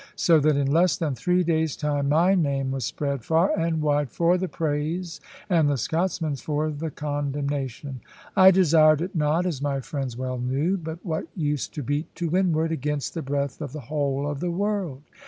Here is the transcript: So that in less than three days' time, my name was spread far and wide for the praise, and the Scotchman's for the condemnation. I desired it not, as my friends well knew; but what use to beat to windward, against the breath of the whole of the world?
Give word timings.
So 0.15 0.39
that 0.39 0.57
in 0.57 0.71
less 0.71 0.97
than 0.97 1.13
three 1.13 1.43
days' 1.43 1.75
time, 1.75 2.09
my 2.09 2.33
name 2.33 2.71
was 2.71 2.85
spread 2.85 3.23
far 3.23 3.55
and 3.55 3.81
wide 3.83 4.09
for 4.09 4.35
the 4.35 4.47
praise, 4.47 5.21
and 5.47 5.69
the 5.69 5.77
Scotchman's 5.77 6.41
for 6.41 6.71
the 6.71 6.89
condemnation. 6.89 8.01
I 8.35 8.49
desired 8.49 9.03
it 9.03 9.13
not, 9.15 9.45
as 9.45 9.61
my 9.61 9.79
friends 9.79 10.17
well 10.17 10.39
knew; 10.39 10.75
but 10.77 11.05
what 11.05 11.27
use 11.35 11.67
to 11.67 11.83
beat 11.83 12.15
to 12.15 12.29
windward, 12.31 12.71
against 12.71 13.13
the 13.13 13.21
breath 13.21 13.61
of 13.61 13.73
the 13.73 13.81
whole 13.81 14.27
of 14.27 14.39
the 14.39 14.49
world? 14.49 15.03